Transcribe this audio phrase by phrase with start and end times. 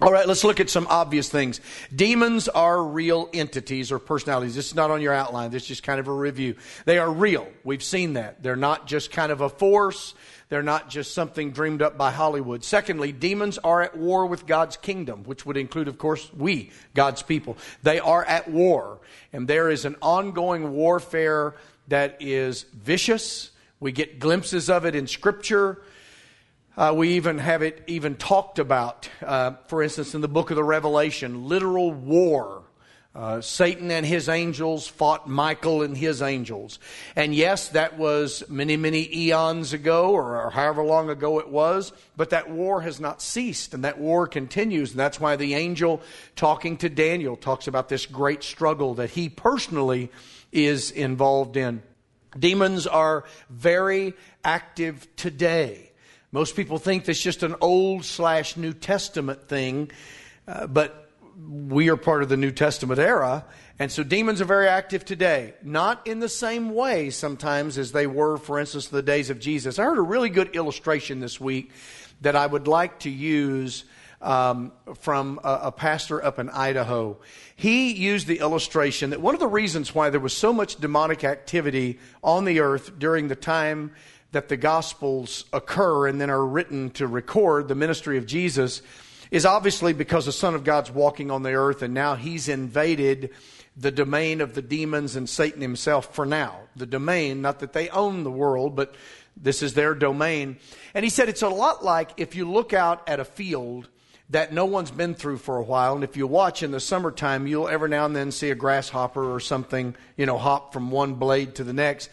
[0.00, 1.60] All right, let's look at some obvious things.
[1.94, 4.56] Demons are real entities or personalities.
[4.56, 5.52] This is not on your outline.
[5.52, 6.56] This is just kind of a review.
[6.84, 7.46] They are real.
[7.62, 8.42] We've seen that.
[8.42, 10.14] They're not just kind of a force.
[10.48, 12.64] They're not just something dreamed up by Hollywood.
[12.64, 17.22] Secondly, demons are at war with God's kingdom, which would include, of course, we, God's
[17.22, 17.56] people.
[17.84, 18.98] They are at war.
[19.32, 21.54] And there is an ongoing warfare
[21.86, 23.52] that is vicious.
[23.78, 25.82] We get glimpses of it in Scripture.
[26.76, 30.56] Uh, we even have it even talked about, uh, for instance, in the book of
[30.56, 32.62] the Revelation, literal war.
[33.14, 36.80] Uh, Satan and his angels fought Michael and his angels.
[37.14, 41.92] And yes, that was many, many eons ago, or, or however long ago it was,
[42.16, 44.90] but that war has not ceased, and that war continues.
[44.90, 46.02] And that's why the angel
[46.34, 50.10] talking to Daniel talks about this great struggle that he personally
[50.50, 51.84] is involved in.
[52.36, 55.92] Demons are very active today.
[56.34, 59.92] Most people think that's just an Old slash New Testament thing,
[60.48, 61.08] uh, but
[61.48, 63.44] we are part of the New Testament era.
[63.78, 65.54] And so demons are very active today.
[65.62, 69.38] Not in the same way sometimes as they were, for instance, in the days of
[69.38, 69.78] Jesus.
[69.78, 71.70] I heard a really good illustration this week
[72.22, 73.84] that I would like to use
[74.20, 77.16] um, from a, a pastor up in Idaho.
[77.54, 81.22] He used the illustration that one of the reasons why there was so much demonic
[81.22, 83.92] activity on the earth during the time
[84.34, 88.82] that the Gospels occur and then are written to record the ministry of Jesus
[89.30, 93.30] is obviously because the Son of God's walking on the earth and now he's invaded
[93.76, 96.60] the domain of the demons and Satan himself for now.
[96.76, 98.94] The domain, not that they own the world, but
[99.36, 100.58] this is their domain.
[100.94, 103.88] And he said it's a lot like if you look out at a field
[104.30, 107.46] that no one's been through for a while, and if you watch in the summertime,
[107.46, 111.14] you'll every now and then see a grasshopper or something, you know, hop from one
[111.14, 112.10] blade to the next.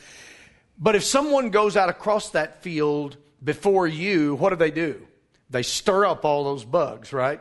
[0.81, 5.05] But if someone goes out across that field before you, what do they do?
[5.51, 7.39] They stir up all those bugs, right?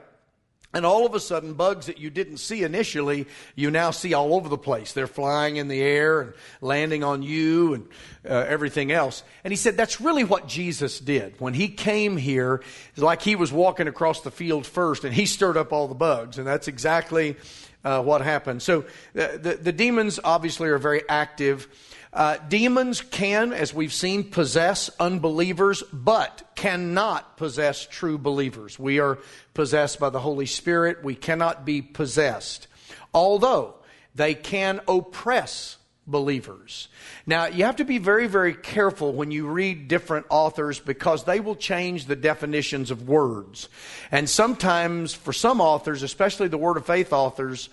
[0.73, 4.35] And all of a sudden, bugs that you didn't see initially, you now see all
[4.35, 4.93] over the place.
[4.93, 7.89] They're flying in the air and landing on you and
[8.29, 9.25] uh, everything else.
[9.43, 11.41] And he said that's really what Jesus did.
[11.41, 15.27] When he came here, it's like he was walking across the field first and he
[15.27, 16.39] stirred up all the bugs.
[16.39, 17.37] And that's exactly
[17.85, 18.63] uh, what happened.
[18.63, 18.83] So
[19.19, 21.67] uh, the, the demons obviously are very active.
[22.13, 28.79] Uh, demons can, as we've seen, possess unbelievers, but cannot possess true believers.
[28.79, 29.19] We are
[29.55, 31.05] possessed by the Holy Spirit.
[31.05, 32.67] We cannot be possessed.
[33.15, 33.77] Although
[34.15, 35.77] they can oppress
[36.07, 36.89] believers.
[37.27, 41.39] Now, you have to be very, very careful when you read different authors because they
[41.39, 43.69] will change the definitions of words.
[44.11, 47.69] And sometimes, for some authors, especially the Word of Faith authors,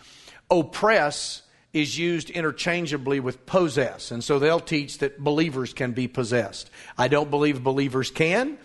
[0.51, 1.41] oppress
[1.81, 4.11] is used interchangeably with possess.
[4.11, 6.69] And so they'll teach that believers can be possessed.
[6.97, 8.57] I don't believe believers can.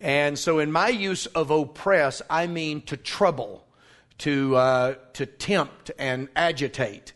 [0.00, 3.66] And so in my use of oppress, I mean to trouble,
[4.18, 7.12] to, uh, to tempt and agitate.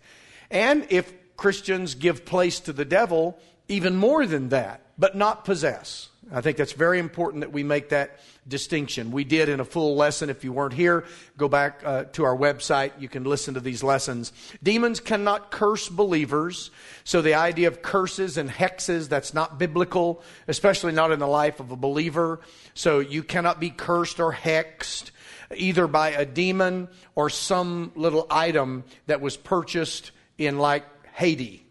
[0.50, 6.08] And if Christians give place to the devil, even more than that, but not possess.
[6.32, 8.20] I think that's very important that we make that
[8.50, 9.10] distinction.
[9.10, 10.28] We did in a full lesson.
[10.28, 11.06] If you weren't here,
[11.38, 12.92] go back uh, to our website.
[13.00, 14.34] You can listen to these lessons.
[14.62, 16.70] Demons cannot curse believers.
[17.04, 21.60] So the idea of curses and hexes, that's not biblical, especially not in the life
[21.60, 22.40] of a believer.
[22.74, 25.12] So you cannot be cursed or hexed
[25.56, 30.84] either by a demon or some little item that was purchased in like
[31.14, 31.66] Haiti,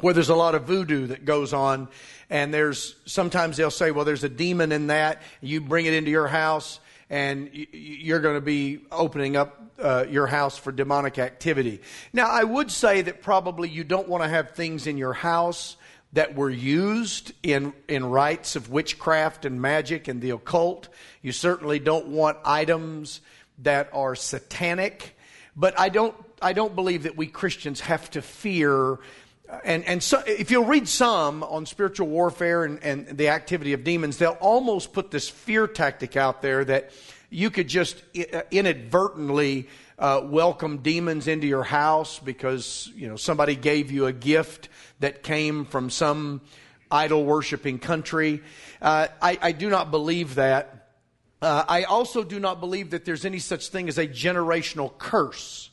[0.00, 1.88] where there's a lot of voodoo that goes on
[2.30, 5.22] and there's sometimes they'll say, well, there's a demon in that.
[5.40, 6.78] You bring it into your house,
[7.08, 11.80] and you're going to be opening up uh, your house for demonic activity.
[12.12, 15.76] Now, I would say that probably you don't want to have things in your house
[16.12, 20.88] that were used in, in rites of witchcraft and magic and the occult.
[21.22, 23.20] You certainly don't want items
[23.58, 25.16] that are satanic.
[25.56, 28.98] But I don't, I don't believe that we Christians have to fear
[29.64, 33.82] and, and so if you'll read some on spiritual warfare and, and the activity of
[33.82, 36.90] demons, they'll almost put this fear tactic out there that
[37.30, 43.56] you could just uh, inadvertently uh, welcome demons into your house because you know somebody
[43.56, 44.68] gave you a gift
[45.00, 46.40] that came from some
[46.90, 48.42] idol worshiping country.
[48.80, 50.88] Uh, I, I, do not believe that.
[51.42, 55.67] Uh, I also do not believe that there's any such thing as a generational curse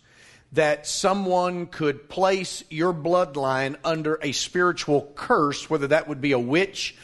[0.54, 6.40] that someone could place your bloodline under a spiritual curse, whether that would be a
[6.40, 6.96] witch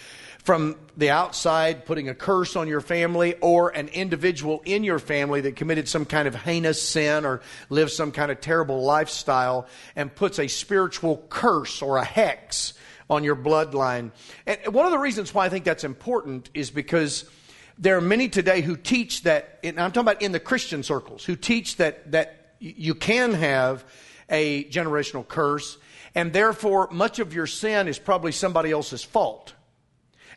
[0.43, 5.41] from the outside putting a curse on your family or an individual in your family
[5.41, 10.13] that committed some kind of heinous sin or lived some kind of terrible lifestyle and
[10.13, 12.73] puts a spiritual curse or a hex
[13.09, 14.11] on your bloodline.
[14.47, 17.29] And one of the reasons why I think that's important is because
[17.77, 21.23] there are many today who teach that, and I'm talking about in the Christian circles,
[21.23, 23.84] who teach that, that you can have
[24.30, 25.78] a generational curse,
[26.16, 29.54] and therefore much of your sin is probably somebody else's fault.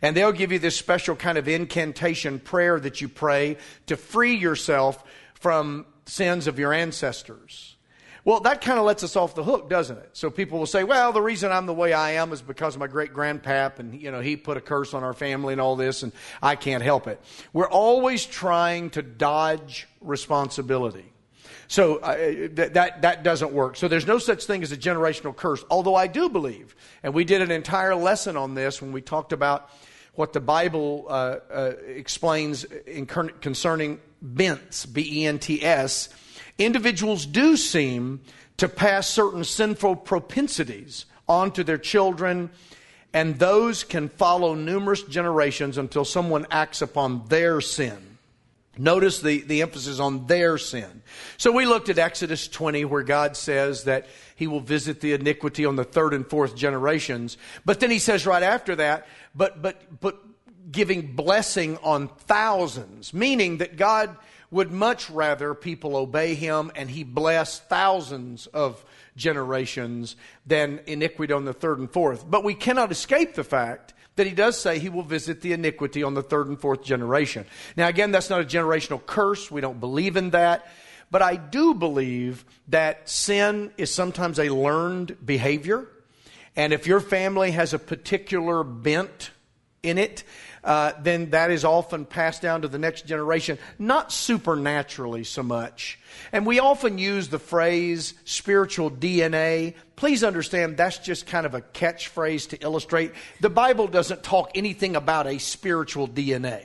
[0.03, 4.35] And they'll give you this special kind of incantation prayer that you pray to free
[4.35, 5.05] yourself
[5.35, 7.77] from sins of your ancestors.
[8.25, 10.11] Well, that kind of lets us off the hook, doesn't it?
[10.15, 12.87] So people will say, well, the reason I'm the way I am is because my
[12.87, 16.03] great grandpap and, you know, he put a curse on our family and all this
[16.03, 16.11] and
[16.43, 17.21] I can't help it.
[17.53, 21.14] We're always trying to dodge responsibility.
[21.69, 23.77] So uh, that, that doesn't work.
[23.77, 25.65] So there's no such thing as a generational curse.
[25.71, 29.33] Although I do believe, and we did an entire lesson on this when we talked
[29.33, 29.71] about
[30.15, 31.13] what the Bible uh,
[31.51, 36.09] uh, explains in, concerning bents, B E N T S
[36.59, 38.21] individuals do seem
[38.57, 42.51] to pass certain sinful propensities onto their children,
[43.13, 48.14] and those can follow numerous generations until someone acts upon their sin.
[48.77, 51.03] Notice the, the emphasis on their sin.
[51.37, 54.07] So we looked at Exodus 20, where God says that
[54.37, 57.37] He will visit the iniquity on the third and fourth generations.
[57.65, 60.19] But then He says right after that, but, but, but
[60.71, 64.17] giving blessing on thousands, meaning that God
[64.51, 68.85] would much rather people obey him and he bless thousands of
[69.17, 70.15] generations
[70.47, 72.29] than iniquity on the third and fourth.
[72.29, 76.03] But we cannot escape the fact that he does say he will visit the iniquity
[76.03, 77.47] on the third and fourth generation.
[77.77, 79.51] Now, again, that's not a generational curse.
[79.51, 80.67] We don't believe in that.
[81.11, 85.89] But I do believe that sin is sometimes a learned behavior.
[86.57, 89.31] And if your family has a particular bent
[89.83, 90.25] in it,
[90.65, 95.99] uh, then that is often passed down to the next generation, not supernaturally so much.
[96.33, 99.75] And we often use the phrase spiritual DNA.
[99.95, 103.13] Please understand that's just kind of a catchphrase to illustrate.
[103.41, 106.65] The Bible doesn't talk anything about a spiritual DNA.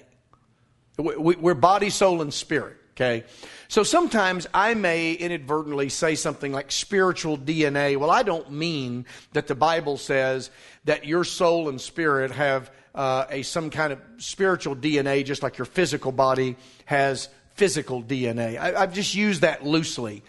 [0.98, 3.24] We're body, soul, and spirit, okay?
[3.70, 7.98] So sometimes I may inadvertently say something like spiritual DNA.
[7.98, 10.50] Well, I don't mean that the Bible says
[10.86, 15.58] that your soul and spirit have uh, a some kind of spiritual DNA, just like
[15.58, 18.58] your physical body has physical DNA.
[18.58, 20.22] I, have just used that loosely.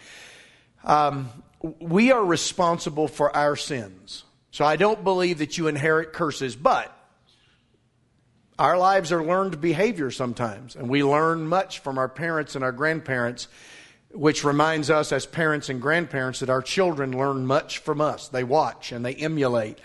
[0.85, 1.29] Um,
[1.81, 4.23] we are responsible for our sins.
[4.51, 6.97] So I don't believe that you inherit curses, but
[8.57, 12.71] our lives are learned behavior sometimes, and we learn much from our parents and our
[12.71, 13.49] grandparents,
[14.13, 18.29] which reminds us as parents and grandparents that our children learn much from us.
[18.29, 19.77] They watch and they emulate.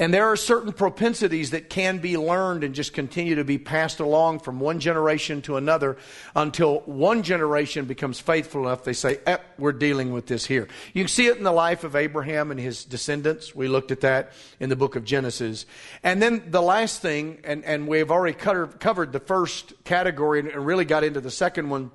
[0.00, 4.00] And there are certain propensities that can be learned and just continue to be passed
[4.00, 5.98] along from one generation to another
[6.34, 8.82] until one generation becomes faithful enough.
[8.82, 10.68] They say, eh, we're dealing with this here.
[10.94, 13.54] You can see it in the life of Abraham and his descendants.
[13.54, 15.66] We looked at that in the book of Genesis.
[16.02, 20.86] And then the last thing, and, and we've already covered the first category and really
[20.86, 21.90] got into the second one.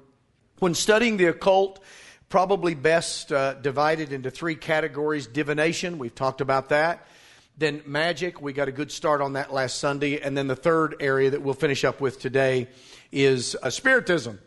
[0.59, 1.79] When studying the occult,
[2.29, 7.03] probably best uh, divided into three categories divination, we've talked about that
[7.57, 10.19] then magic, we got a good start on that last Sunday.
[10.19, 12.67] And then the third area that we'll finish up with today
[13.11, 14.39] is uh, spiritism.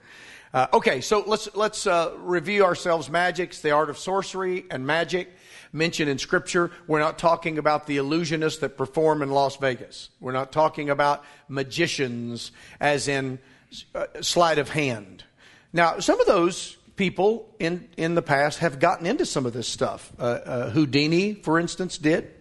[0.53, 3.11] Uh, okay, so let's let's uh, review ourselves.
[3.11, 5.31] Magic's the art of sorcery and magic
[5.73, 6.71] mentioned in Scripture.
[6.87, 10.09] We're not talking about the illusionists that perform in Las Vegas.
[10.21, 12.51] We're not talking about magicians,
[12.81, 13.39] as in
[13.95, 15.25] uh, sleight of hand.
[15.75, 19.69] Now, some of those people in in the past have gotten into some of this
[19.69, 20.11] stuff.
[20.19, 22.38] Uh, uh, Houdini, for instance, did.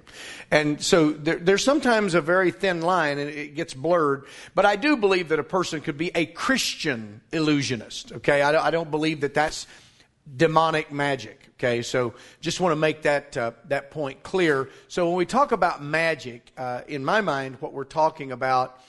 [0.51, 4.25] And so there, there's sometimes a very thin line and it gets blurred.
[4.55, 8.11] But I do believe that a person could be a Christian illusionist.
[8.13, 8.41] Okay.
[8.41, 9.67] I, I don't believe that that's
[10.35, 11.41] demonic magic.
[11.57, 14.69] Okay, so just want to make that uh, that point clear.
[14.87, 18.79] So when we talk about magic, uh, in my mind, what we're talking about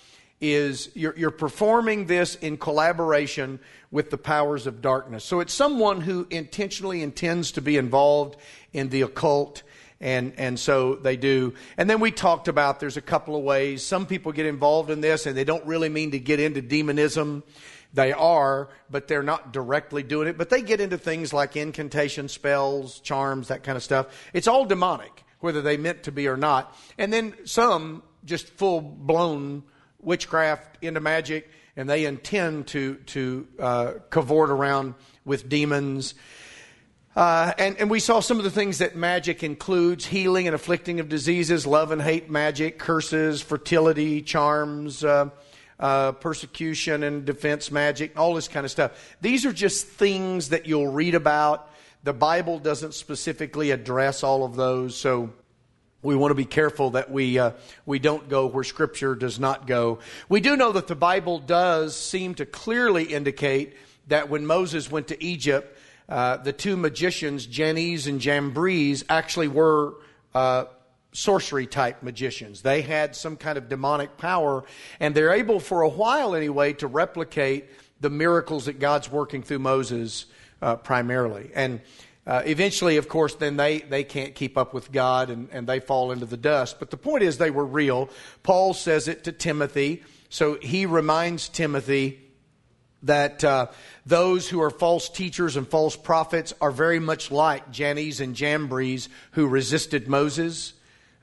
[0.41, 3.59] is you're, you're, performing this in collaboration
[3.91, 5.25] with the powers of darkness.
[5.25, 8.37] So it's someone who intentionally intends to be involved
[8.73, 9.65] in the occult
[10.01, 11.55] and and so they do.
[11.77, 13.85] And then we talked about there's a couple of ways.
[13.85, 17.43] Some people get involved in this and they don't really mean to get into demonism.
[17.95, 20.37] They are, but they're not directly doing it.
[20.37, 24.07] But they get into things like incantation spells, charms, that kind of stuff.
[24.33, 26.77] It's all demonic, whether they meant to be or not.
[26.99, 29.63] And then some just full blown
[30.01, 36.15] witchcraft into magic, and they intend to to uh, cavort around with demons
[37.19, 41.01] uh, and, and we saw some of the things that magic includes healing and afflicting
[41.01, 45.29] of diseases, love and hate magic, curses, fertility, charms, uh,
[45.81, 49.17] uh, persecution and defense magic, all this kind of stuff.
[49.21, 51.69] These are just things that you'll read about.
[52.05, 54.97] The Bible doesn't specifically address all of those.
[54.97, 55.33] So
[56.03, 57.51] we want to be careful that we, uh,
[57.85, 59.99] we don't go where Scripture does not go.
[60.29, 63.75] We do know that the Bible does seem to clearly indicate
[64.07, 65.78] that when Moses went to Egypt,
[66.09, 69.95] uh, the two magicians, Jannes and Jambres, actually were
[70.35, 70.65] uh,
[71.13, 72.63] sorcery type magicians.
[72.63, 74.65] They had some kind of demonic power,
[75.01, 77.67] and they're able, for a while anyway, to replicate
[78.01, 80.27] the miracles that God's working through Moses
[80.63, 81.51] uh, primarily.
[81.55, 81.81] And
[82.27, 85.81] uh, eventually, of course, then they, they can't keep up with God and, and they
[85.81, 86.79] fall into the dust.
[86.79, 88.11] But the point is, they were real.
[88.43, 90.03] Paul says it to Timothy.
[90.29, 92.28] So he reminds Timothy
[93.03, 93.67] that uh,
[94.07, 99.09] those who are false teachers and false prophets are very much like Jannes and Jambres
[99.33, 100.75] who resisted Moses.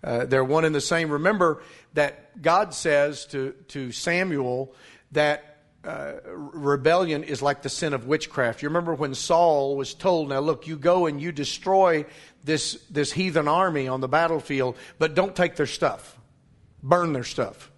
[0.03, 1.09] Uh, they're one and the same.
[1.09, 1.61] Remember
[1.93, 4.73] that God says to, to Samuel
[5.11, 8.61] that uh, rebellion is like the sin of witchcraft.
[8.61, 12.05] You remember when Saul was told, "Now look, you go and you destroy
[12.43, 16.17] this this heathen army on the battlefield, but don't take their stuff,
[16.81, 17.71] burn their stuff."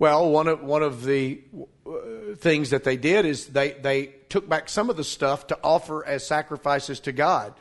[0.00, 1.42] Well, one of one of the
[1.86, 5.58] uh, things that they did is they they took back some of the stuff to
[5.62, 7.52] offer as sacrifices to God,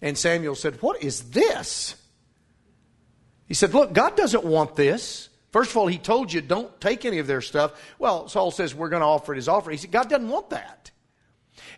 [0.00, 1.96] and Samuel said, "What is this?"
[3.48, 7.04] He said, "Look, God doesn't want this." First of all, he told you don't take
[7.04, 7.72] any of their stuff.
[7.98, 9.76] Well, Saul says we're going to offer it as offering.
[9.76, 10.92] He said God doesn't want that.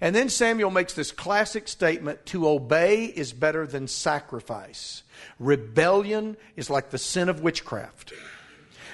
[0.03, 5.03] And then Samuel makes this classic statement to obey is better than sacrifice.
[5.39, 8.13] Rebellion is like the sin of witchcraft.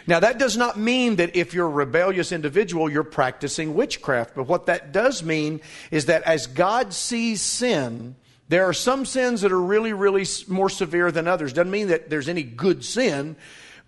[0.07, 4.35] Now, that does not mean that if you're a rebellious individual, you're practicing witchcraft.
[4.37, 5.61] But what that does mean
[5.91, 8.15] is that as God sees sin,
[8.49, 11.53] there are some sins that are really, really more severe than others.
[11.53, 13.37] Doesn't mean that there's any good sin,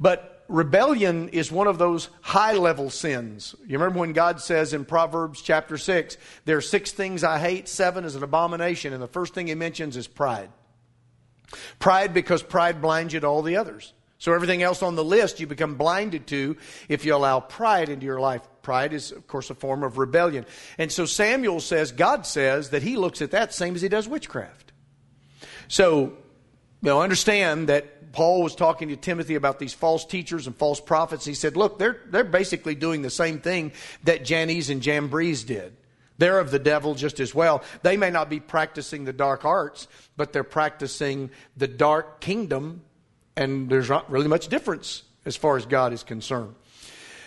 [0.01, 3.55] but rebellion is one of those high level sins.
[3.67, 7.69] You remember when God says in Proverbs chapter 6, there are six things I hate,
[7.69, 10.51] seven is an abomination, and the first thing he mentions is pride.
[11.79, 13.93] Pride because pride blinds you to all the others.
[14.19, 16.57] So everything else on the list you become blinded to
[16.89, 18.43] if you allow pride into your life.
[18.63, 20.45] Pride is, of course, a form of rebellion.
[20.77, 24.09] And so Samuel says, God says that he looks at that same as he does
[24.09, 24.73] witchcraft.
[25.69, 26.13] So, you
[26.83, 31.25] know, understand that Paul was talking to Timothy about these false teachers and false prophets.
[31.25, 33.73] He said, Look, they're, they're basically doing the same thing
[34.05, 35.77] that Jannes and Jambres did.
[36.17, 37.63] They're of the devil just as well.
[37.83, 42.83] They may not be practicing the dark arts, but they're practicing the dark kingdom,
[43.39, 46.55] and there's not really much difference as far as God is concerned.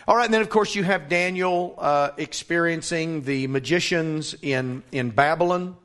[0.07, 5.11] All right, and then of course you have Daniel uh, experiencing the magicians in, in
[5.11, 5.77] Babylon.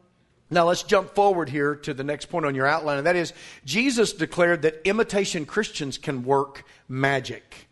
[0.50, 3.32] Now let's jump forward here to the next point on your outline, and that is
[3.64, 7.65] Jesus declared that imitation Christians can work magic.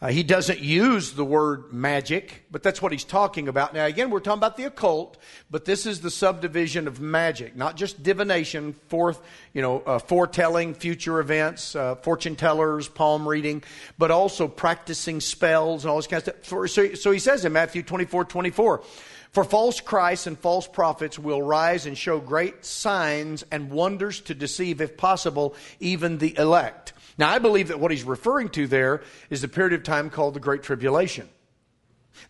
[0.00, 3.74] Uh, he doesn't use the word magic, but that's what he's talking about.
[3.74, 5.16] Now, again, we're talking about the occult,
[5.50, 9.20] but this is the subdivision of magic, not just divination, forth,
[9.52, 13.64] you know, uh, foretelling future events, uh, fortune tellers, palm reading,
[13.98, 16.68] but also practicing spells and all this kind of stuff.
[16.70, 18.84] So, so he says in Matthew 24 24,
[19.32, 24.34] for false Christs and false prophets will rise and show great signs and wonders to
[24.34, 26.92] deceive, if possible, even the elect.
[27.18, 30.34] Now, I believe that what he's referring to there is the period of time called
[30.34, 31.28] the Great Tribulation.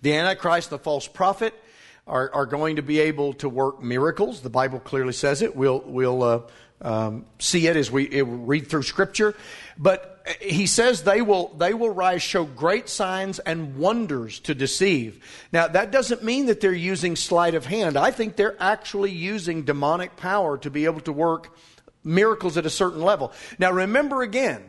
[0.03, 1.55] The Antichrist, the false prophet,
[2.07, 4.41] are, are going to be able to work miracles.
[4.41, 5.55] The Bible clearly says it.
[5.55, 6.41] We'll, we'll uh,
[6.81, 9.35] um, see it as we read through Scripture.
[9.77, 15.23] But he says they will, they will rise, show great signs and wonders to deceive.
[15.53, 17.97] Now, that doesn't mean that they're using sleight of hand.
[17.97, 21.57] I think they're actually using demonic power to be able to work
[22.05, 23.33] miracles at a certain level.
[23.59, 24.63] Now, remember again,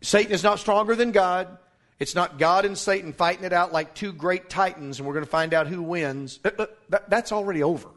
[0.00, 1.58] Satan is not stronger than God.
[1.98, 5.24] It's not God and Satan fighting it out like two great titans, and we're going
[5.24, 6.40] to find out who wins.
[6.44, 7.88] Uh, uh, that's already over.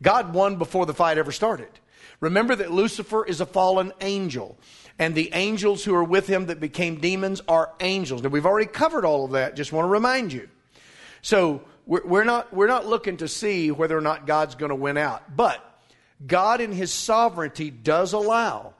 [0.00, 1.68] God won before the fight ever started.
[2.20, 4.56] Remember that Lucifer is a fallen angel,
[4.98, 8.22] and the angels who are with him that became demons are angels.
[8.22, 10.48] Now, we've already covered all of that, just want to remind you.
[11.20, 14.96] So, we're not, we're not looking to see whether or not God's going to win
[14.96, 15.36] out.
[15.36, 15.60] But
[16.24, 18.74] God, in His sovereignty, does allow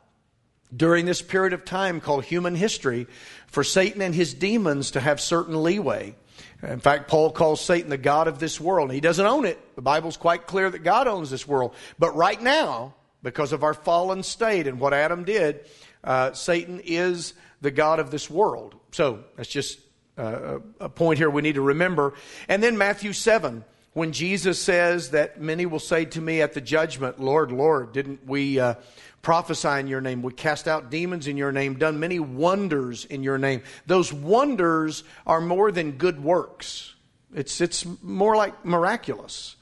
[0.75, 3.07] during this period of time called human history
[3.47, 6.15] for Satan and his demons to have certain leeway.
[6.63, 8.89] In fact, Paul calls Satan the God of this world.
[8.89, 9.59] And he doesn't own it.
[9.75, 11.75] The Bible's quite clear that God owns this world.
[11.99, 15.67] But right now, because of our fallen state and what Adam did,
[16.05, 18.75] uh, Satan is the God of this world.
[18.93, 19.81] So that's just
[20.17, 22.15] uh, a point here we need to remember.
[22.49, 23.65] And then Matthew 7,
[23.95, 28.27] when Jesus says that many will say to me at the judgment, Lord, Lord, didn't
[28.27, 28.75] we uh,
[29.21, 30.23] prophesy in your name?
[30.23, 33.63] We cast out demons in your name, done many wonders in your name.
[33.87, 36.95] Those wonders are more than good works,
[37.35, 39.57] it's, it's more like miraculous.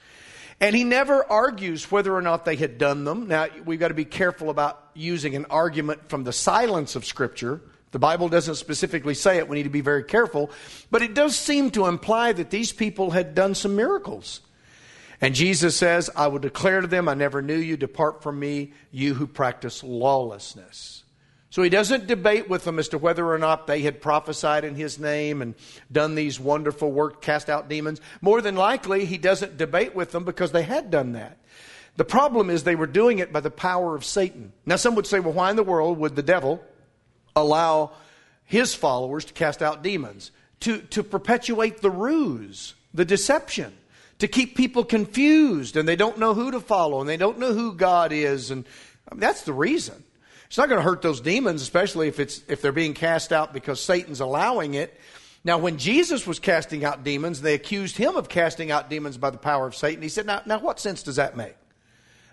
[0.63, 3.29] And he never argues whether or not they had done them.
[3.29, 7.63] Now, we've got to be careful about using an argument from the silence of Scripture.
[7.93, 9.49] The Bible doesn't specifically say it.
[9.49, 10.51] We need to be very careful.
[10.91, 14.41] But it does seem to imply that these people had done some miracles.
[15.21, 17.77] And Jesus says, I will declare to them, I never knew you.
[17.77, 21.05] Depart from me, you who practice lawlessness.
[21.51, 24.77] So he doesn't debate with them as to whether or not they had prophesied in
[24.77, 25.57] his name and
[25.91, 28.01] done these wonderful work, cast out demons.
[28.21, 31.39] More than likely, he doesn't debate with them because they had done that.
[31.97, 34.53] The problem is they were doing it by the power of Satan.
[34.65, 36.63] Now, some would say, well, why in the world would the devil
[37.37, 37.93] allow
[38.45, 40.31] his followers to cast out demons?
[40.61, 43.73] To, to perpetuate the ruse, the deception,
[44.19, 47.55] to keep people confused and they don't know who to follow and they don't know
[47.55, 48.51] who God is.
[48.51, 48.67] And
[49.11, 50.05] I mean, that's the reason.
[50.47, 53.55] It's not going to hurt those demons, especially if, it's, if they're being cast out
[53.55, 54.99] because Satan's allowing it.
[55.45, 59.31] Now, when Jesus was casting out demons, they accused him of casting out demons by
[59.31, 60.03] the power of Satan.
[60.03, 61.55] He said, Now, now what sense does that make?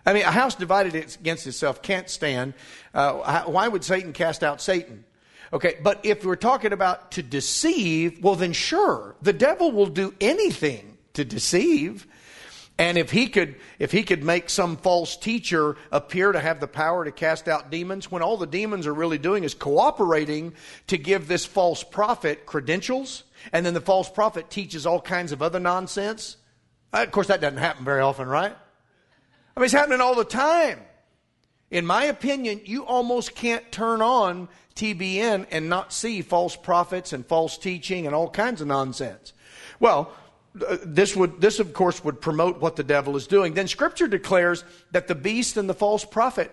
[0.08, 2.54] I mean, a house divided against itself can't stand.
[2.94, 5.04] Uh, why would Satan cast out Satan?
[5.52, 10.14] Okay, but if we're talking about to deceive, well, then sure, the devil will do
[10.22, 12.08] anything to deceive.
[12.78, 16.68] And if he could, if he could make some false teacher appear to have the
[16.68, 20.54] power to cast out demons, when all the demons are really doing is cooperating
[20.88, 25.42] to give this false prophet credentials, and then the false prophet teaches all kinds of
[25.42, 26.38] other nonsense.
[26.94, 28.56] Uh, of course, that doesn't happen very often, right?
[29.58, 30.80] I mean, it's happening all the time.
[31.72, 37.26] In my opinion, you almost can't turn on TBN and not see false prophets and
[37.26, 39.34] false teaching and all kinds of nonsense.
[39.80, 40.14] Well,
[40.64, 44.08] uh, this would this of course would promote what the devil is doing then scripture
[44.08, 46.52] declares that the beast and the false prophet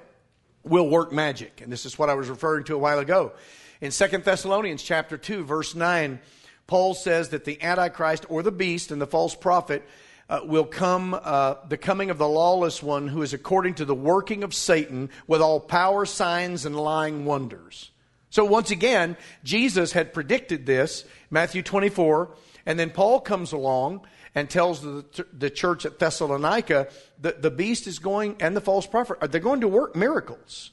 [0.63, 3.33] will work magic and this is what i was referring to a while ago
[3.81, 6.21] in Second thessalonians chapter 2 verse 9
[6.67, 9.83] paul says that the antichrist or the beast and the false prophet
[10.29, 13.95] uh, will come uh, the coming of the lawless one who is according to the
[13.95, 17.91] working of satan with all power signs and lying wonders
[18.31, 22.35] so once again jesus had predicted this matthew 24
[22.67, 26.89] and then Paul comes along and tells the, the church at Thessalonica
[27.21, 30.73] that the beast is going, and the false prophet, they're going to work miracles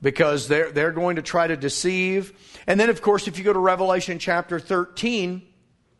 [0.00, 2.32] because they're, they're going to try to deceive.
[2.66, 5.42] And then, of course, if you go to Revelation chapter 13,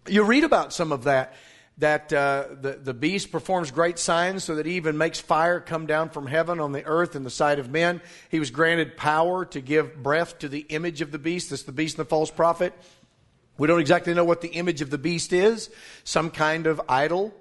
[0.07, 1.35] you read about some of that.
[1.79, 5.87] That uh, the, the beast performs great signs so that he even makes fire come
[5.87, 8.01] down from heaven on the earth in the sight of men.
[8.31, 11.51] He was granted power to give breath to the image of the beast.
[11.51, 12.73] That's the beast and the false prophet.
[13.59, 15.71] We don't exactly know what the image of the beast is,
[16.05, 17.35] some kind of idol.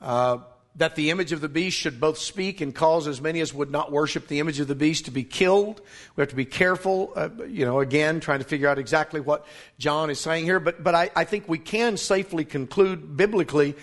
[0.00, 0.38] Uh,
[0.76, 3.70] that the image of the beast should both speak and cause as many as would
[3.70, 5.80] not worship the image of the beast to be killed.
[6.14, 9.46] We have to be careful, uh, you know, again, trying to figure out exactly what
[9.78, 10.60] John is saying here.
[10.60, 13.74] But, but I, I think we can safely conclude biblically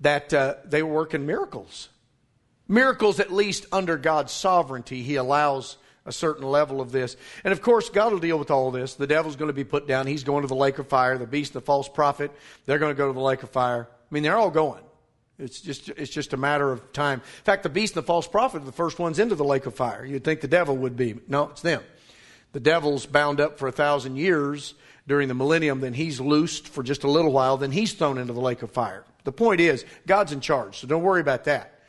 [0.00, 1.88] that uh, they were working miracles.
[2.66, 7.16] Miracles, at least under God's sovereignty, He allows a certain level of this.
[7.44, 8.94] And of course, God will deal with all this.
[8.94, 10.06] The devil's going to be put down.
[10.06, 11.18] He's going to the lake of fire.
[11.18, 12.32] The beast, the false prophet,
[12.66, 13.86] they're going to go to the lake of fire.
[13.90, 14.82] I mean, they're all going.
[15.40, 17.20] It's just, it's just a matter of time.
[17.20, 19.66] In fact, the beast and the false prophet are the first ones into the lake
[19.66, 20.04] of fire.
[20.04, 21.16] You'd think the devil would be.
[21.28, 21.82] No, it's them.
[22.52, 24.74] The devil's bound up for a thousand years
[25.06, 28.32] during the millennium, then he's loosed for just a little while, then he's thrown into
[28.32, 29.04] the lake of fire.
[29.24, 31.80] The point is, God's in charge, so don't worry about that.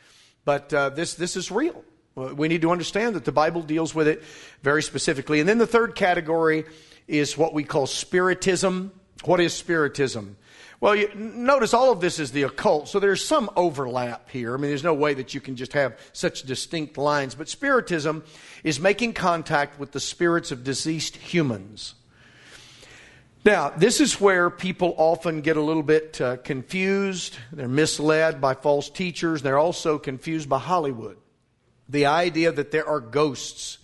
[0.44, 1.84] But uh, this, this is real.
[2.14, 4.22] We need to understand that the Bible deals with it
[4.62, 5.40] very specifically.
[5.40, 6.64] And then the third category
[7.08, 8.92] is what we call spiritism.
[9.24, 10.36] What is spiritism?
[10.82, 14.52] Well, you, notice all of this is the occult, so there's some overlap here.
[14.52, 17.36] I mean, there's no way that you can just have such distinct lines.
[17.36, 18.24] But spiritism
[18.64, 21.94] is making contact with the spirits of deceased humans.
[23.44, 27.36] Now, this is where people often get a little bit uh, confused.
[27.52, 29.42] They're misled by false teachers.
[29.42, 31.16] They're also confused by Hollywood
[31.88, 33.78] the idea that there are ghosts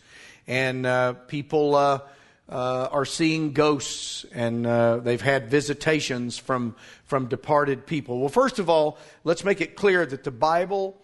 [0.49, 2.01] and uh, people uh,
[2.49, 8.21] uh, are seeing ghosts and uh, they've had visitations from, from departed people.
[8.21, 10.97] Well, first of all, let's make it clear that the Bible,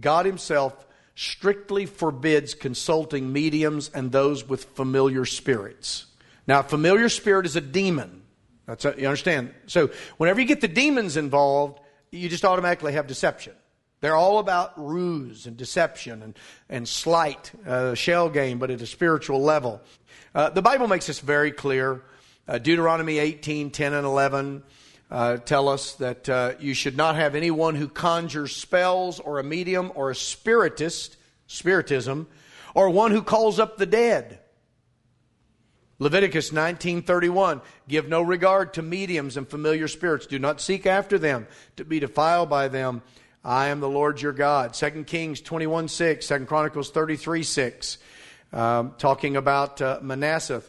[0.00, 6.06] God Himself, strictly forbids consulting mediums and those with familiar spirits.
[6.46, 8.22] Now, a familiar spirit is a demon.
[8.66, 9.52] That's a, you understand?
[9.66, 13.54] So, whenever you get the demons involved, you just automatically have deception.
[14.00, 16.38] They're all about ruse and deception and,
[16.68, 19.80] and slight, uh, shell game, but at a spiritual level.
[20.34, 22.02] Uh, the Bible makes this very clear.
[22.48, 24.62] Uh, Deuteronomy 18, 10, and 11
[25.10, 29.44] uh, tell us that uh, you should not have anyone who conjures spells or a
[29.44, 31.16] medium or a spiritist,
[31.46, 32.26] spiritism,
[32.74, 34.38] or one who calls up the dead.
[35.98, 41.46] Leviticus 19:31 Give no regard to mediums and familiar spirits do not seek after them
[41.76, 43.02] to be defiled by them
[43.44, 44.74] I am the Lord your God.
[44.74, 47.98] 2 Kings 21 6, 2 Chronicles 33 6,
[48.52, 50.62] um, talking about uh, Manasseh.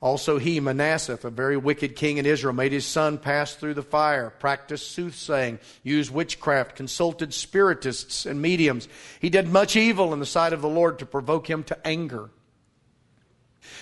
[0.00, 3.82] Also, he, Manasseh, a very wicked king in Israel, made his son pass through the
[3.82, 8.88] fire, practiced soothsaying, used witchcraft, consulted spiritists and mediums.
[9.20, 12.30] He did much evil in the sight of the Lord to provoke him to anger.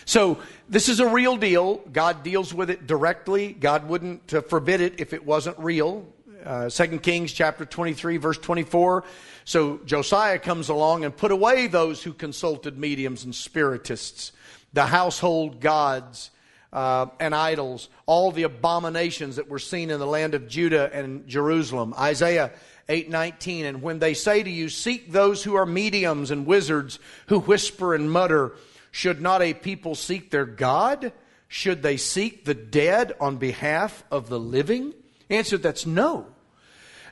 [0.07, 0.39] So,
[0.69, 1.77] this is a real deal.
[1.93, 3.53] God deals with it directly.
[3.53, 6.07] God wouldn't uh, forbid it if it wasn't real
[6.45, 9.05] uh, 2 Kings chapter 23, verse 24.
[9.45, 14.33] So Josiah comes along and put away those who consulted mediums and spiritists,
[14.73, 16.31] the household gods
[16.73, 21.29] uh, and idols, all the abominations that were seen in the land of Judah and
[21.29, 21.95] Jerusalem.
[21.99, 22.53] Isaiah
[22.89, 27.41] 8:19 and when they say to you seek those who are mediums and wizards who
[27.41, 28.53] whisper and mutter
[28.91, 31.13] should not a people seek their god?
[31.49, 34.95] Should they seek the dead on behalf of the living
[35.31, 36.34] answer that's no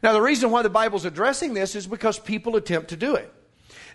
[0.03, 3.33] now, the reason why the Bible's addressing this is because people attempt to do it.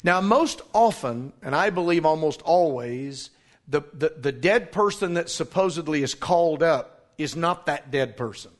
[0.04, 3.30] Now, most often, and I believe almost always,
[3.67, 8.52] the, the, the dead person that supposedly is called up is not that dead person.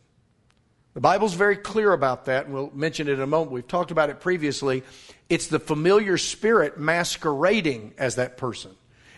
[0.93, 3.51] The Bible's very clear about that, and we'll mention it in a moment.
[3.51, 4.83] We've talked about it previously.
[5.29, 8.71] It's the familiar spirit masquerading as that person.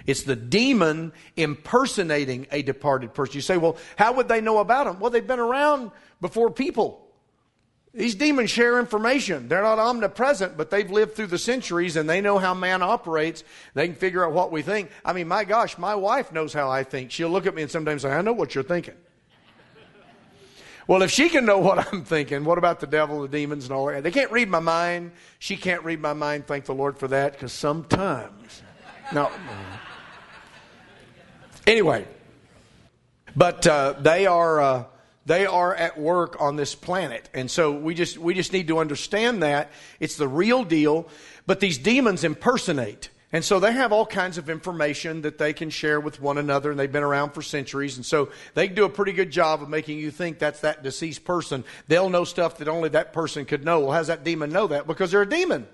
[0.06, 3.36] It's the demon impersonating a departed person.
[3.36, 5.00] You say, well, how would they know about him?
[5.00, 7.09] Well, they've been around before people.
[7.93, 9.47] These demons share information.
[9.47, 13.43] They're not omnipresent, but they've lived through the centuries and they know how man operates.
[13.73, 14.91] They can figure out what we think.
[15.04, 17.10] I mean, my gosh, my wife knows how I think.
[17.10, 18.93] She'll look at me and sometimes say, I know what you're thinking.
[20.88, 23.73] well, if she can know what I'm thinking, what about the devil, the demons, and
[23.73, 24.04] all that?
[24.04, 25.12] They can't read my mind.
[25.39, 26.45] She can't read my mind.
[26.45, 28.62] Thank the Lord for that, because sometimes.
[29.12, 29.32] No.
[31.65, 32.08] Anyway,
[33.36, 34.62] but uh, they are.
[34.62, 34.84] Uh,
[35.30, 37.30] they are at work on this planet.
[37.36, 39.70] And so we just, we just need to understand that.
[40.00, 41.08] It's the real deal.
[41.46, 43.10] But these demons impersonate.
[43.32, 46.72] And so they have all kinds of information that they can share with one another,
[46.72, 47.98] and they've been around for centuries.
[47.98, 51.26] And so they do a pretty good job of making you think that's that deceased
[51.26, 51.63] person.
[51.88, 53.82] They'll know stuff that only that person could know.
[53.82, 54.88] Well, how's that demon know that?
[54.88, 55.68] Because they're a demon.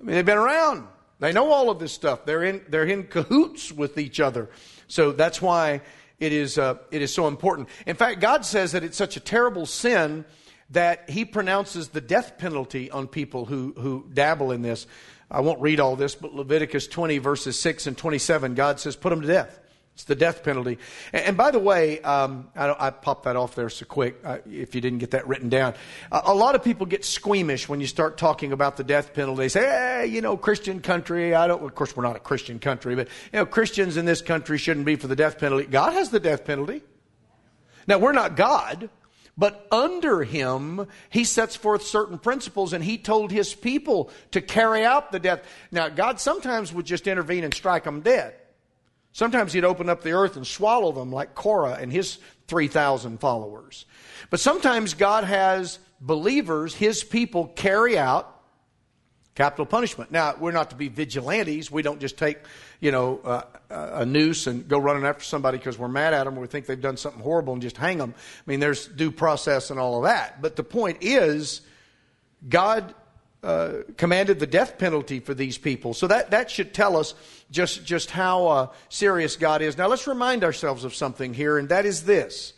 [0.00, 0.88] I mean, they've been around.
[1.20, 2.24] They know all of this stuff.
[2.24, 4.50] They're in, they're in cahoots with each other.
[4.88, 5.82] So that's why
[6.20, 7.68] it is, uh, it is so important.
[7.86, 10.24] In fact, God says that it's such a terrible sin
[10.70, 14.86] that He pronounces the death penalty on people who, who dabble in this.
[15.30, 19.10] I won't read all this, but Leviticus 20, verses 6 and 27, God says, put
[19.10, 19.60] them to death.
[19.98, 20.78] It's the death penalty.
[21.12, 24.38] And, and by the way, um, I, I, popped that off there so quick uh,
[24.48, 25.74] if you didn't get that written down.
[26.12, 29.38] Uh, a lot of people get squeamish when you start talking about the death penalty.
[29.38, 31.34] They say, hey, you know, Christian country.
[31.34, 34.22] I don't, of course, we're not a Christian country, but, you know, Christians in this
[34.22, 35.66] country shouldn't be for the death penalty.
[35.66, 36.84] God has the death penalty.
[37.88, 38.90] Now, we're not God.
[39.36, 44.84] But under him, he sets forth certain principles and he told his people to carry
[44.84, 45.42] out the death.
[45.72, 48.34] Now, God sometimes would just intervene and strike them dead.
[49.18, 53.84] Sometimes he'd open up the earth and swallow them like Korah and his 3,000 followers.
[54.30, 58.32] But sometimes God has believers, his people, carry out
[59.34, 60.12] capital punishment.
[60.12, 61.68] Now, we're not to be vigilantes.
[61.68, 62.38] We don't just take,
[62.78, 66.38] you know, uh, a noose and go running after somebody because we're mad at them
[66.38, 68.14] or we think they've done something horrible and just hang them.
[68.16, 70.40] I mean, there's due process and all of that.
[70.40, 71.62] But the point is,
[72.48, 72.94] God
[73.42, 75.94] uh, commanded the death penalty for these people.
[75.94, 77.14] So that, that should tell us
[77.50, 79.78] just, just how uh, serious God is.
[79.78, 82.52] Now, let's remind ourselves of something here, and that is this.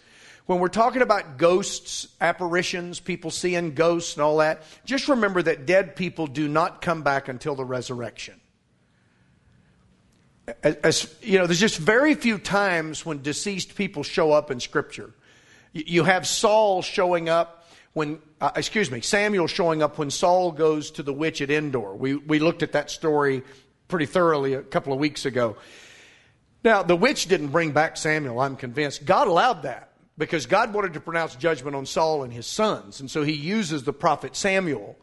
[0.46, 5.64] When we're talking about ghosts, apparitions, people seeing ghosts and all that, just remember that
[5.64, 8.40] dead people do not come back until the resurrection.
[10.64, 15.12] As, you know, there's just very few times when deceased people show up in Scripture.
[15.72, 20.90] You have Saul showing up when, uh, excuse me, Samuel showing up when Saul goes
[20.92, 21.94] to the witch at Endor.
[21.94, 23.42] We, we looked at that story
[23.88, 25.56] pretty thoroughly a couple of weeks ago.
[26.64, 29.04] Now, the witch didn't bring back Samuel, I'm convinced.
[29.04, 33.00] God allowed that because God wanted to pronounce judgment on Saul and his sons.
[33.00, 34.96] And so he uses the prophet Samuel.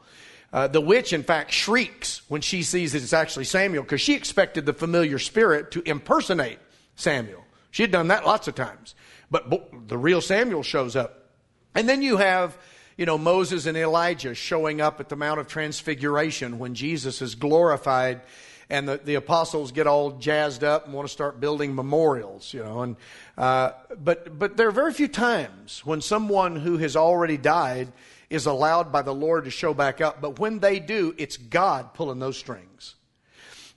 [0.53, 4.13] Uh, the witch, in fact, shrieks when she sees that it's actually Samuel because she
[4.13, 6.59] expected the familiar spirit to impersonate
[6.95, 7.43] Samuel.
[7.71, 8.95] She had done that lots of times.
[9.29, 9.49] But
[9.87, 11.31] the real Samuel shows up.
[11.75, 12.57] And then you have
[12.97, 17.35] you know, Moses and Elijah showing up at the Mount of Transfiguration when Jesus is
[17.35, 18.21] glorified
[18.69, 22.63] and the, the apostles get all jazzed up and want to start building memorials, you
[22.63, 22.81] know.
[22.81, 22.95] And,
[23.37, 23.71] uh,
[24.03, 27.93] but, but there are very few times when someone who has already died
[28.29, 30.19] is allowed by the Lord to show back up.
[30.19, 32.95] But when they do, it's God pulling those strings.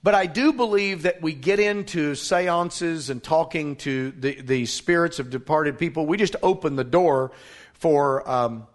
[0.02, 5.18] But I do believe that we get into seances and talking to the, the spirits
[5.18, 6.06] of departed people.
[6.06, 7.32] We just open the door
[7.74, 8.66] for um,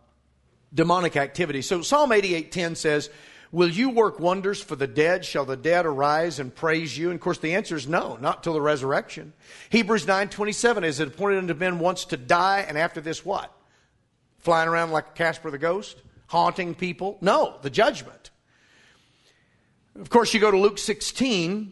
[0.75, 1.63] demonic activity.
[1.63, 3.09] So Psalm 88:10 says,
[3.51, 5.23] Will you work wonders for the dead?
[5.23, 7.09] Shall the dead arise and praise you?
[7.09, 9.31] And of course, the answer is no, not till the resurrection.
[9.69, 13.51] Hebrews 9:27 is it appointed unto men once to die, and after this what?
[14.39, 17.17] Flying around like Casper the ghost, haunting people?
[17.21, 18.31] No, the judgment.
[19.97, 21.71] Of course, you go to Luke 16.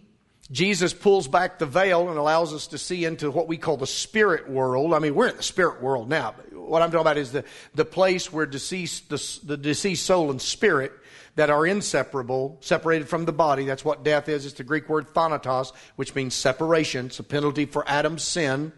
[0.51, 3.87] Jesus pulls back the veil and allows us to see into what we call the
[3.87, 4.93] spirit world.
[4.93, 6.35] I mean, we're in the spirit world now.
[6.51, 10.41] What I'm talking about is the, the place where deceased, the, the deceased soul and
[10.41, 10.91] spirit
[11.35, 13.65] that are inseparable, separated from the body.
[13.65, 14.45] That's what death is.
[14.45, 17.07] It's the Greek word thanatos, which means separation.
[17.07, 18.71] It's a penalty for Adam's sin.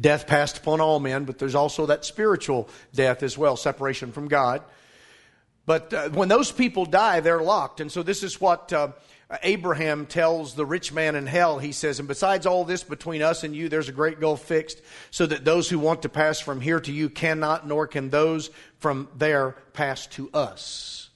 [0.00, 4.28] Death passed upon all men, but there's also that spiritual death as well, separation from
[4.28, 4.62] God.
[5.64, 7.80] But uh, when those people die, they're locked.
[7.80, 8.88] And so this is what uh,
[9.42, 11.58] Abraham tells the rich man in hell.
[11.58, 14.82] He says, And besides all this, between us and you, there's a great gulf fixed,
[15.10, 18.50] so that those who want to pass from here to you cannot, nor can those
[18.78, 21.10] from there pass to us.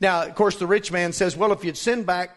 [0.00, 2.36] Now, of course, the rich man says, Well, if you'd send back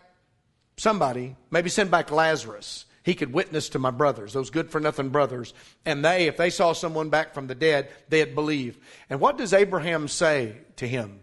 [0.77, 5.09] somebody, maybe send back Lazarus, he could witness to my brothers, those good for nothing
[5.09, 5.55] brothers.
[5.85, 8.77] And they, if they saw someone back from the dead, they'd believe.
[9.09, 11.21] And what does Abraham say to him?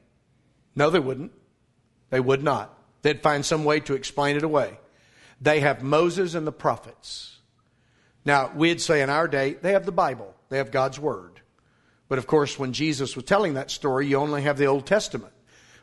[0.75, 1.33] No, they wouldn't.
[2.11, 2.77] They would not.
[3.03, 4.79] They'd find some way to explain it away.
[5.41, 7.38] They have Moses and the prophets.
[8.25, 11.41] Now, we'd say in our day, they have the Bible, they have God's Word.
[12.09, 15.33] But of course, when Jesus was telling that story, you only have the Old Testament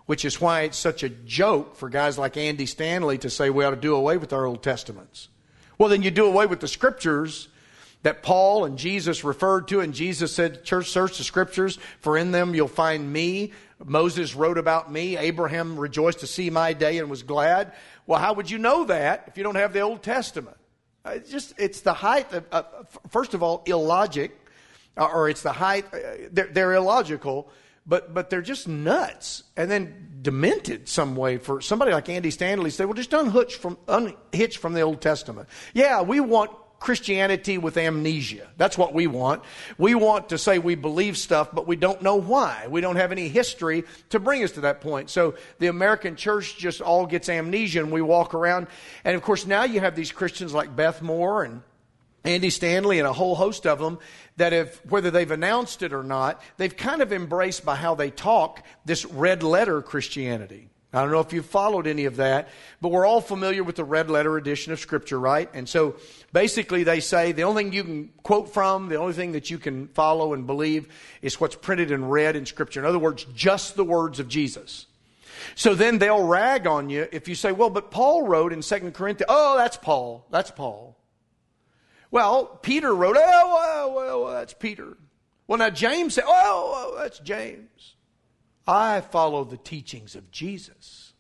[0.10, 3.64] which is why it's such a joke for guys like Andy Stanley to say we
[3.64, 5.28] ought to do away with our Old Testaments.
[5.78, 7.48] Well, then you do away with the scriptures
[8.02, 12.32] that Paul and Jesus referred to, and Jesus said, Church, search the scriptures, for in
[12.32, 13.54] them you'll find me.
[13.84, 15.18] Moses wrote about me.
[15.18, 17.74] Abraham rejoiced to see my day and was glad.
[18.06, 20.58] Well, how would you know that if you don't have the Old Testament?
[21.06, 22.64] Uh, it's just, it's the height of, uh,
[23.10, 24.38] first of all, illogic,
[24.98, 25.98] or it's the height, uh,
[26.32, 27.50] they're, they're illogical
[27.90, 32.70] but but they're just nuts and then demented some way for somebody like Andy Stanley
[32.70, 35.50] say, well, just unhitch from unhitch from the Old Testament.
[35.74, 38.48] Yeah, we want Christianity with amnesia.
[38.58, 39.44] That's what we want.
[39.78, 42.68] We want to say we believe stuff, but we don't know why.
[42.70, 45.10] We don't have any history to bring us to that point.
[45.10, 48.68] So the American church just all gets amnesia and we walk around.
[49.04, 51.62] And of course, now you have these Christians like Beth Moore and
[52.24, 54.00] Andy Stanley and a whole host of them
[54.38, 58.10] that if whether they've announced it or not, they've kind of embraced by how they
[58.10, 60.70] talk this red letter Christianity.
[60.92, 62.50] I don't know if you've followed any of that,
[62.82, 65.48] but we're all familiar with the red letter edition of Scripture, right?
[65.54, 65.98] And so
[66.34, 69.60] basically they say the only thing you can quote from, the only thing that you
[69.60, 70.88] can follow and believe
[71.22, 72.80] is what's printed in red in Scripture.
[72.80, 74.88] In other words, just the words of Jesus.
[75.54, 78.92] So then they'll rag on you if you say, well, but Paul wrote in 2
[78.92, 80.98] Corinthians, oh, that's Paul, that's Paul.
[82.10, 84.98] Well, Peter wrote, oh, well, well, that's Peter.
[85.46, 87.94] Well, now James said, oh, well, that's James.
[88.70, 91.14] I follow the teachings of Jesus.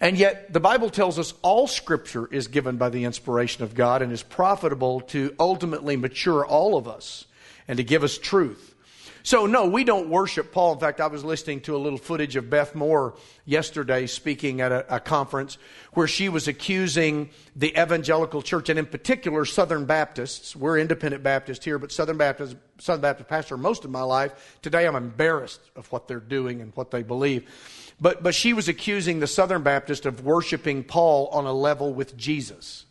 [0.00, 4.02] And yet, the Bible tells us all Scripture is given by the inspiration of God
[4.02, 7.24] and is profitable to ultimately mature all of us
[7.66, 8.71] and to give us truth.
[9.24, 10.72] So, no, we don't worship Paul.
[10.74, 14.72] In fact, I was listening to a little footage of Beth Moore yesterday speaking at
[14.72, 15.58] a, a, conference
[15.92, 20.56] where she was accusing the evangelical church, and in particular, Southern Baptists.
[20.56, 24.58] We're independent Baptists here, but Southern Baptist, Southern Baptist pastor most of my life.
[24.60, 27.48] Today, I'm embarrassed of what they're doing and what they believe.
[28.00, 32.16] But, but she was accusing the Southern Baptist of worshiping Paul on a level with
[32.16, 32.86] Jesus.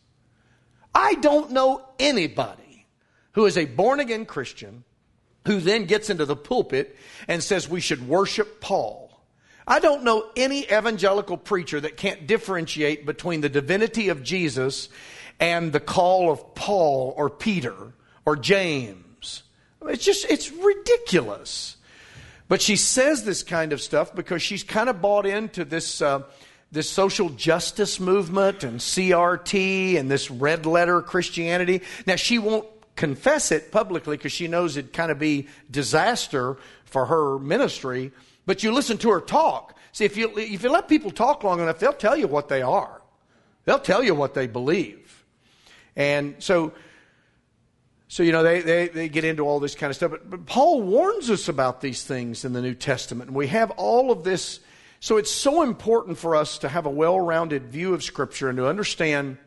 [0.95, 2.85] I don't know anybody
[3.33, 4.85] who is a born again Christian
[5.45, 6.95] who then gets into the pulpit
[7.27, 9.09] and says we should worship Paul.
[9.67, 14.89] I don't know any evangelical preacher that can't differentiate between the divinity of Jesus
[15.39, 17.93] and the call of Paul or Peter
[18.25, 19.43] or James.
[19.87, 21.77] It's just, it's ridiculous.
[22.47, 26.23] But she says this kind of stuff because she's kind of bought into this, uh,
[26.71, 31.81] this social justice movement and CRT and this red letter Christianity.
[32.05, 37.05] Now, she won't confess it publicly because she knows it'd kind of be disaster for
[37.05, 38.11] her ministry.
[38.45, 39.77] But you listen to her talk.
[39.91, 42.61] See, if you, if you let people talk long enough, they'll tell you what they
[42.61, 43.01] are.
[43.65, 45.23] They'll tell you what they believe.
[45.95, 46.73] And so,
[48.07, 50.11] so you know, they, they, they get into all this kind of stuff.
[50.11, 53.29] But, but Paul warns us about these things in the New Testament.
[53.29, 54.59] And we have all of this.
[54.99, 58.57] So it's so important for us to have a well rounded view of Scripture and
[58.57, 59.37] to understand,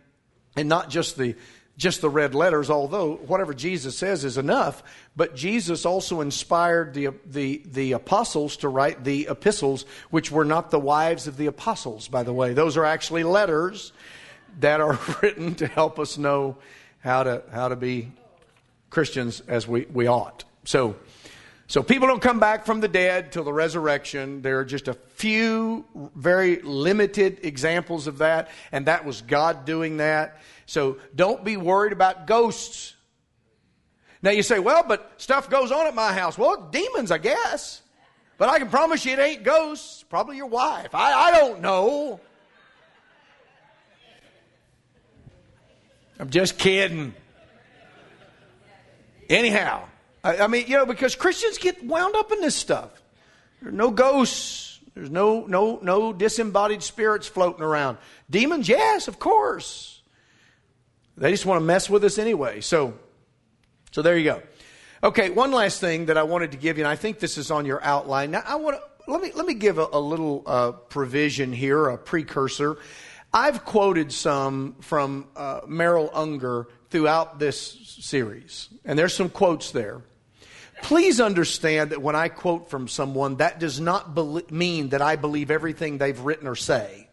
[0.57, 1.35] and not just the
[1.77, 4.83] just the red letters, although whatever Jesus says is enough.
[5.17, 10.71] But Jesus also inspired the, the, the apostles to write the epistles, which were not
[10.71, 12.53] the wives of the apostles, by the way.
[12.55, 13.93] Those are actually letters
[14.61, 16.57] that are written to help us know
[17.01, 18.13] how to, how to be
[18.91, 20.45] Christians as we, we ought.
[20.65, 20.97] So,
[21.66, 24.42] So people don't come back from the dead till the resurrection.
[24.42, 29.96] There are just a few very limited examples of that, and that was God doing
[29.96, 30.40] that.
[30.66, 32.94] So don't be worried about ghosts.
[34.22, 36.37] Now you say, well, but stuff goes on at my house.
[36.37, 37.83] Well, demons, I guess.
[38.37, 40.03] But I can promise you it ain't ghosts.
[40.03, 40.94] Probably your wife.
[40.94, 42.20] I, I don't know.
[46.18, 47.14] I'm just kidding.
[49.29, 49.85] Anyhow,
[50.25, 52.91] I, I mean, you know, because Christians get wound up in this stuff.
[53.63, 54.81] There's no ghosts.
[54.95, 57.99] There's no no no disembodied spirits floating around.
[58.31, 60.01] Demons, yes, of course.
[61.17, 62.61] They just want to mess with us anyway.
[62.61, 62.95] So,
[63.93, 64.43] so there you go.
[65.03, 67.51] Okay, one last thing that I wanted to give you, and I think this is
[67.51, 68.31] on your outline.
[68.31, 71.89] Now, I want to let me let me give a, a little uh, provision here,
[71.89, 72.79] a precursor.
[73.33, 77.59] I've quoted some from uh, Merrill Unger throughout this
[78.01, 80.03] series, and there's some quotes there.
[80.85, 85.16] Please understand that when I quote from someone, that does not be- mean that I
[85.16, 87.09] believe everything they've written or say.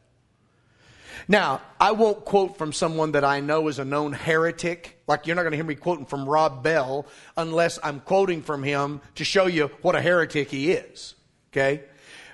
[1.30, 5.02] Now, I won't quote from someone that I know is a known heretic.
[5.08, 7.08] Like you're not going to hear me quoting from Rob Bell
[7.38, 11.16] unless I'm quoting from him to show you what a heretic he is.
[11.54, 11.84] Okay?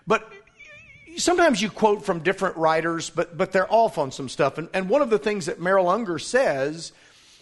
[0.08, 0.28] But
[1.17, 4.58] sometimes you quote from different writers, but, but they're off on some stuff.
[4.58, 6.93] And, and one of the things that Merrill Unger says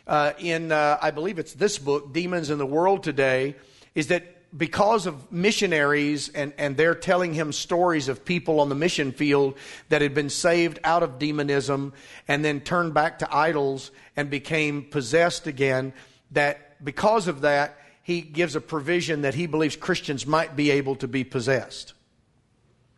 [0.05, 3.55] uh, in, uh, I believe it's this book, Demons in the World Today,
[3.95, 4.23] is that
[4.57, 9.57] because of missionaries and, and they're telling him stories of people on the mission field
[9.89, 11.93] that had been saved out of demonism
[12.27, 15.93] and then turned back to idols and became possessed again,
[16.31, 20.95] that because of that, he gives a provision that he believes Christians might be able
[20.97, 21.93] to be possessed.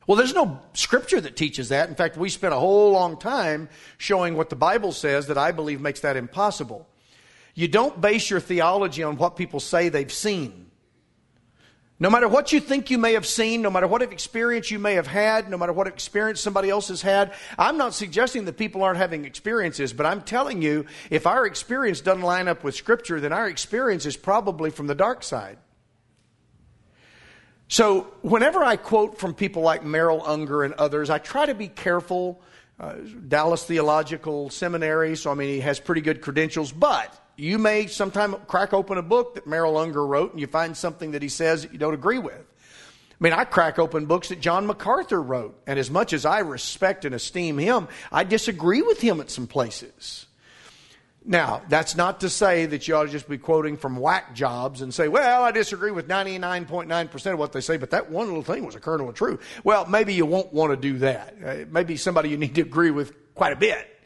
[0.05, 1.89] Well, there's no scripture that teaches that.
[1.89, 5.51] In fact, we spent a whole long time showing what the Bible says that I
[5.51, 6.88] believe makes that impossible.
[7.55, 10.66] You don't base your theology on what people say they've seen.
[11.99, 14.93] No matter what you think you may have seen, no matter what experience you may
[14.93, 18.83] have had, no matter what experience somebody else has had, I'm not suggesting that people
[18.83, 23.19] aren't having experiences, but I'm telling you, if our experience doesn't line up with Scripture,
[23.19, 25.57] then our experience is probably from the dark side.
[27.67, 31.67] So, whenever I quote from people like Merrill Unger and others, I try to be
[31.67, 32.41] careful.
[32.79, 32.93] Uh,
[33.27, 38.36] Dallas Theological Seminary, so I mean, he has pretty good credentials, but you may sometime
[38.47, 41.62] crack open a book that Merrill Unger wrote and you find something that he says
[41.62, 42.34] that you don't agree with.
[42.39, 46.39] I mean, I crack open books that John MacArthur wrote, and as much as I
[46.39, 50.26] respect and esteem him, I disagree with him at some places.
[51.26, 54.82] Now, that's not to say that you ought to just be quoting from whack jobs
[54.82, 58.43] and say, well, I disagree with 99.9% of what they say, but that one little
[58.43, 59.41] thing was a kernel of truth.
[59.63, 61.36] Well, maybe you won't want to do that.
[61.43, 63.96] Uh, maybe somebody you need to agree with quite a bit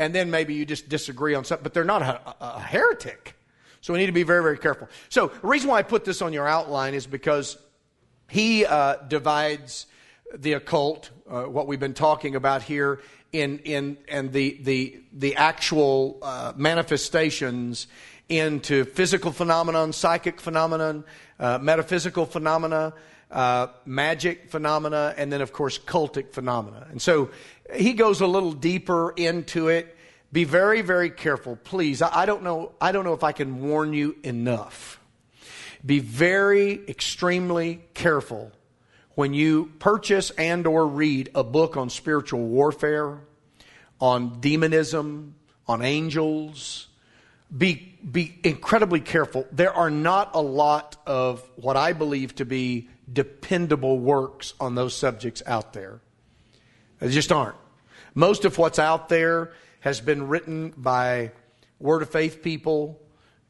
[0.00, 3.36] and then maybe you just disagree on something, but they're not a, a, heretic.
[3.82, 4.88] So we need to be very, very careful.
[5.10, 7.58] So the reason why I put this on your outline is because
[8.26, 9.86] he uh, divides
[10.34, 13.00] the occult, uh, what we've been talking about here,
[13.32, 17.86] in in and the the the actual uh, manifestations
[18.30, 21.04] into physical phenomenon, psychic phenomenon,
[21.38, 22.94] uh, metaphysical phenomena,
[23.30, 26.86] uh, magic phenomena, and then of course cultic phenomena.
[26.90, 27.30] And so
[27.74, 29.96] he goes a little deeper into it.
[30.32, 32.02] Be very, very careful, please.
[32.02, 32.72] I, I don't know.
[32.80, 35.00] I don't know if I can warn you enough.
[35.84, 38.52] Be very, extremely careful
[39.14, 43.18] when you purchase and or read a book on spiritual warfare,
[44.00, 45.34] on demonism,
[45.66, 46.88] on angels.
[47.56, 49.46] Be, be incredibly careful.
[49.50, 54.94] There are not a lot of what I believe to be dependable works on those
[54.94, 56.00] subjects out there.
[56.98, 57.56] They just aren't.
[58.14, 61.32] Most of what's out there has been written by
[61.78, 63.00] Word of Faith people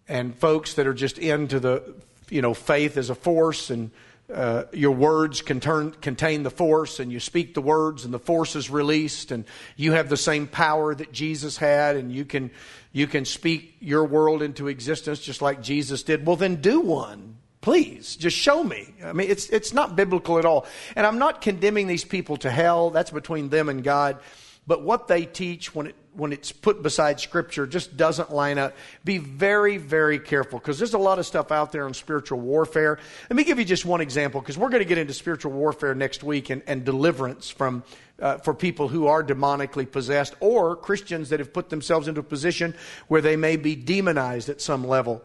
[0.08, 1.94] and folks that are just into the,
[2.28, 3.90] you know, faith as a force and
[4.32, 8.18] uh, your words can turn contain the force and you speak the words and the
[8.18, 9.44] force is released and
[9.76, 12.50] you have the same power that jesus had and you can
[12.92, 17.36] you can speak your world into existence just like jesus did well then do one
[17.60, 18.94] Please, just show me.
[19.04, 20.66] I mean, it's, it's not biblical at all.
[20.96, 22.90] And I'm not condemning these people to hell.
[22.90, 24.18] That's between them and God.
[24.66, 28.74] But what they teach when, it, when it's put beside Scripture just doesn't line up.
[29.04, 32.98] Be very, very careful because there's a lot of stuff out there on spiritual warfare.
[33.28, 35.94] Let me give you just one example because we're going to get into spiritual warfare
[35.94, 37.82] next week and, and deliverance from,
[38.20, 42.24] uh, for people who are demonically possessed or Christians that have put themselves into a
[42.24, 42.74] position
[43.08, 45.24] where they may be demonized at some level.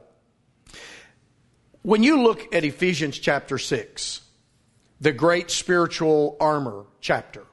[1.86, 4.22] When you look at Ephesians chapter 6,
[5.02, 7.44] the great spiritual armor chapter,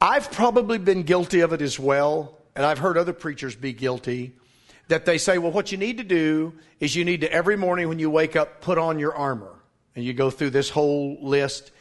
[0.00, 4.36] I've probably been guilty of it as well, and I've heard other preachers be guilty,
[4.86, 7.88] that they say, well, what you need to do is you need to every morning
[7.88, 9.56] when you wake up put on your armor.
[9.96, 11.72] And you go through this whole list.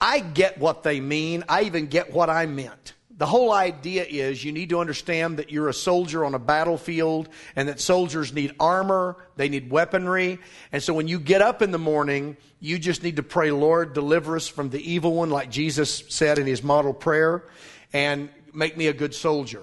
[0.00, 1.44] I get what they mean.
[1.48, 2.94] I even get what I meant.
[3.18, 7.28] The whole idea is you need to understand that you're a soldier on a battlefield
[7.56, 10.38] and that soldiers need armor, they need weaponry.
[10.70, 13.92] And so when you get up in the morning, you just need to pray, Lord,
[13.92, 17.42] deliver us from the evil one, like Jesus said in his model prayer,
[17.92, 19.62] and make me a good soldier.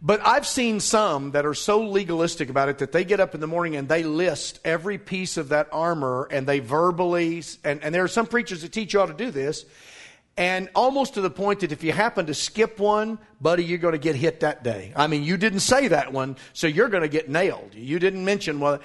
[0.00, 3.40] But I've seen some that are so legalistic about it that they get up in
[3.40, 7.94] the morning and they list every piece of that armor and they verbally, and, and
[7.94, 9.64] there are some preachers that teach you how to do this,
[10.38, 13.92] and almost to the point that if you happen to skip one, buddy, you're going
[13.92, 14.92] to get hit that day.
[14.94, 17.74] I mean, you didn't say that one, so you're going to get nailed.
[17.74, 18.78] You didn't mention, well,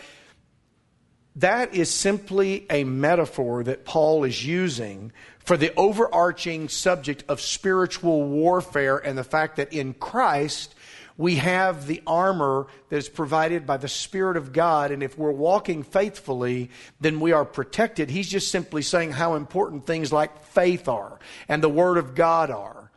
[1.36, 8.24] that is simply a metaphor that Paul is using for the overarching subject of spiritual
[8.24, 10.74] warfare and the fact that in Christ,
[11.18, 15.32] we have the armor that is provided by the Spirit of God, and if we're
[15.32, 18.10] walking faithfully, then we are protected.
[18.10, 22.50] He's just simply saying how important things like faith are and the Word of God
[22.50, 22.90] are.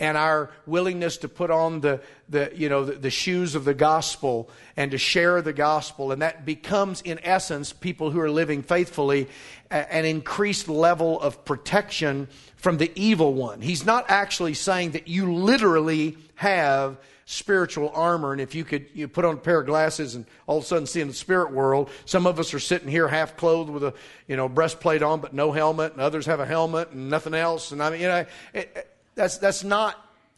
[0.00, 3.74] And our willingness to put on the, the you know the, the shoes of the
[3.74, 8.62] gospel and to share the gospel, and that becomes in essence people who are living
[8.62, 9.26] faithfully
[9.72, 13.60] an increased level of protection from the evil one.
[13.60, 16.96] He's not actually saying that you literally have
[17.30, 18.32] spiritual armor.
[18.32, 20.66] And if you could you put on a pair of glasses and all of a
[20.66, 23.84] sudden see in the spirit world, some of us are sitting here half clothed with
[23.84, 23.92] a
[24.26, 27.70] you know breastplate on but no helmet, and others have a helmet and nothing else.
[27.70, 28.24] And I mean, you know,
[28.54, 29.94] it, it, that's that's not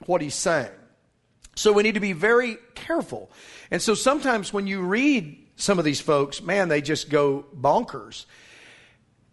[0.07, 0.73] what he's saying.
[1.55, 3.31] So we need to be very careful.
[3.71, 8.25] And so sometimes when you read some of these folks, man, they just go bonkers.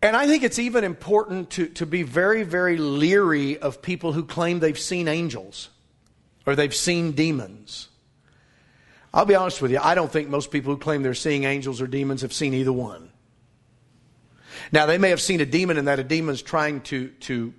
[0.03, 4.25] And I think it's even important to, to be very, very leery of people who
[4.25, 5.69] claim they've seen angels
[6.47, 7.89] or they've seen demons.
[9.13, 11.81] I'll be honest with you, I don't think most people who claim they're seeing angels
[11.81, 13.11] or demons have seen either one.
[14.71, 17.53] Now, they may have seen a demon and that a demon's trying to, to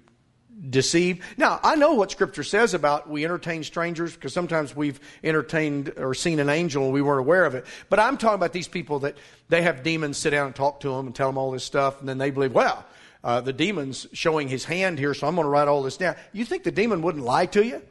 [0.69, 1.25] deceive.
[1.37, 6.15] Now, I know what Scripture says about we entertain strangers because sometimes we've entertained or
[6.15, 7.67] seen an angel and we weren't aware of it.
[7.89, 9.17] But I'm talking about these people that
[9.49, 12.01] they have demons sit down and talk to them and tell them all this stuff,
[12.01, 12.85] and then they believe, well,
[13.23, 16.17] uh, the demon's showing his hand here, so I'm going to write all this down.
[16.33, 17.83] You think the demon wouldn't lie to you?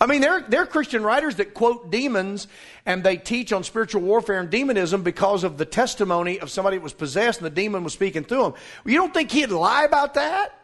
[0.00, 2.46] I mean, there, there are Christian writers that quote demons
[2.86, 6.82] and they teach on spiritual warfare and demonism because of the testimony of somebody that
[6.82, 8.54] was possessed and the demon was speaking through him.
[8.84, 10.56] You don't think he'd lie about that?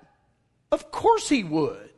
[0.70, 1.90] Of course he would.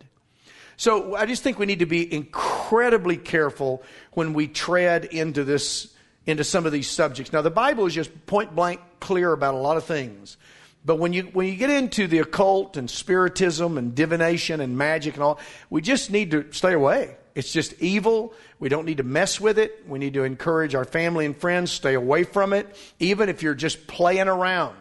[0.78, 3.82] So I just think we need to be incredibly careful
[4.12, 5.94] when we tread into this,
[6.26, 7.32] into some of these subjects.
[7.32, 10.36] Now, the Bible is just point blank clear about a lot of things.
[10.84, 15.14] But when you, when you get into the occult and spiritism and divination and magic
[15.14, 17.16] and all, we just need to stay away.
[17.36, 18.32] It's just evil.
[18.58, 19.84] We don't need to mess with it.
[19.86, 23.54] We need to encourage our family and friends, stay away from it, even if you're
[23.54, 24.74] just playing around.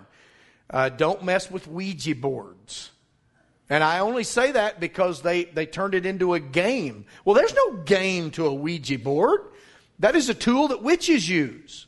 [0.69, 2.91] Uh, don't mess with Ouija boards.
[3.69, 7.05] And I only say that because they, they turned it into a game.
[7.25, 9.41] Well, there's no game to a Ouija board.
[9.99, 11.87] That is a tool that witches use.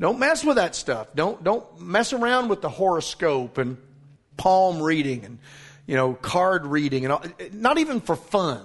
[0.00, 1.08] Don't mess with that stuff.
[1.14, 3.76] Don't, don't mess around with the horoscope and
[4.38, 5.38] palm reading and,
[5.86, 7.22] you know, card reading and all.
[7.52, 8.64] Not even for fun.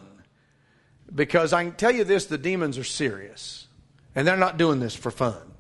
[1.13, 3.67] Because I can tell you this the demons are serious.
[4.15, 5.53] And they're not doing this for fun.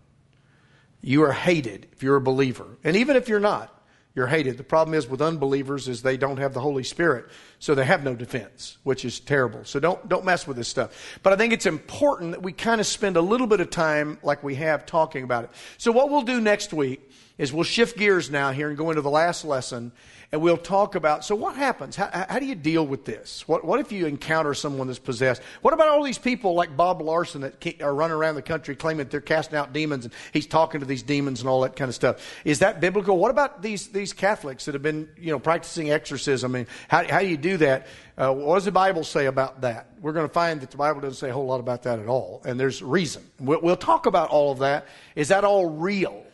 [1.01, 2.65] You are hated if you're a believer.
[2.83, 3.73] And even if you're not,
[4.17, 4.57] you're hated.
[4.57, 7.27] The problem is with unbelievers is they don't have the Holy Spirit,
[7.59, 9.63] so they have no defense, which is terrible.
[9.63, 11.19] So don't don't mess with this stuff.
[11.21, 14.17] But I think it's important that we kind of spend a little bit of time
[14.23, 15.51] like we have talking about it.
[15.77, 19.03] So what we'll do next week is we'll shift gears now here and go into
[19.03, 19.91] the last lesson
[20.31, 21.95] and we'll talk about so what happens?
[21.95, 23.47] How, how, do you deal with this?
[23.47, 25.41] What, what if you encounter someone that's possessed?
[25.61, 29.05] What about all these people like bob larson that are running around the country claiming
[29.05, 31.87] that they're casting out demons and he's talking to these demons and all that kind
[31.87, 32.35] of stuff?
[32.43, 33.17] Is that biblical?
[33.17, 36.51] What about these, these catholics that have been you know practicing exorcism?
[36.51, 37.87] Mean, how, how do you do that?
[38.17, 39.91] Uh, what does the bible say about that?
[40.01, 42.07] We're going to find that the bible doesn't say a whole lot about that at
[42.07, 43.23] all and there's reason.
[43.39, 44.87] We'll, we'll talk about all of that.
[45.15, 46.26] Is that all real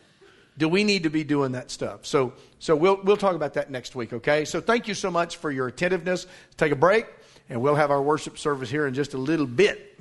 [0.56, 2.06] do we need to be doing that stuff?
[2.06, 4.44] So, so we'll, we'll talk about that next week, okay?
[4.44, 6.26] So thank you so much for your attentiveness.
[6.56, 7.06] take a break,
[7.48, 9.93] and we'll have our worship service here in just a little bit.